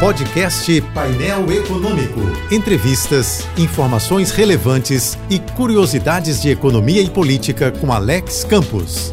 [0.00, 2.20] Podcast Painel Econômico.
[2.50, 9.12] Entrevistas, informações relevantes e curiosidades de economia e política com Alex Campos.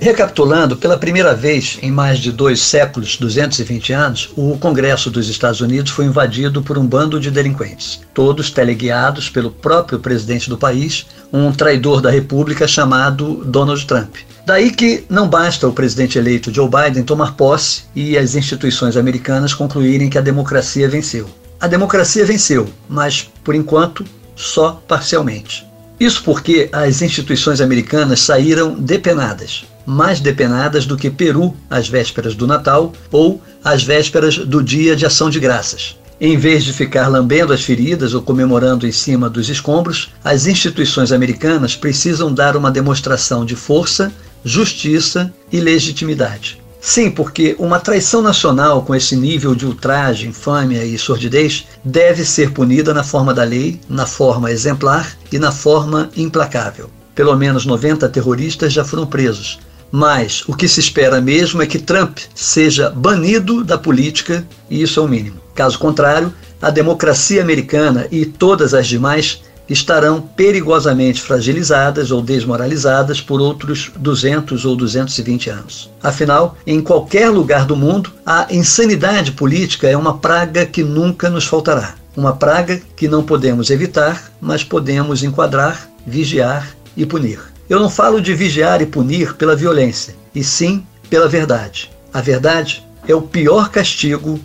[0.00, 5.60] Recapitulando, pela primeira vez em mais de dois séculos, 220 anos, o Congresso dos Estados
[5.60, 11.06] Unidos foi invadido por um bando de delinquentes, todos teleguiados pelo próprio presidente do país,
[11.32, 14.16] um traidor da República chamado Donald Trump.
[14.46, 19.54] Daí que não basta o presidente eleito Joe Biden tomar posse e as instituições americanas
[19.54, 21.26] concluírem que a democracia venceu.
[21.58, 24.04] A democracia venceu, mas, por enquanto,
[24.36, 25.66] só parcialmente.
[25.98, 32.46] Isso porque as instituições americanas saíram depenadas, mais depenadas do que Peru às vésperas do
[32.46, 35.96] Natal ou às vésperas do Dia de Ação de Graças.
[36.20, 41.12] Em vez de ficar lambendo as feridas ou comemorando em cima dos escombros, as instituições
[41.12, 44.12] americanas precisam dar uma demonstração de força,
[44.44, 46.62] justiça e legitimidade.
[46.80, 52.52] Sim, porque uma traição nacional com esse nível de ultraje, infâmia e sordidez deve ser
[52.52, 56.90] punida na forma da lei, na forma exemplar e na forma implacável.
[57.14, 59.58] Pelo menos 90 terroristas já foram presos,
[59.90, 65.00] mas o que se espera mesmo é que Trump seja banido da política, e isso
[65.00, 65.40] é o mínimo.
[65.54, 73.40] Caso contrário, a democracia americana e todas as demais estarão perigosamente fragilizadas ou desmoralizadas por
[73.40, 75.90] outros 200 ou 220 anos.
[76.02, 81.46] Afinal, em qualquer lugar do mundo, a insanidade política é uma praga que nunca nos
[81.46, 81.94] faltará.
[82.16, 87.40] Uma praga que não podemos evitar, mas podemos enquadrar, vigiar e punir.
[87.68, 91.90] Eu não falo de vigiar e punir pela violência, e sim pela verdade.
[92.12, 94.38] A verdade é o pior castigo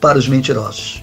[0.00, 1.02] para os mentirosos.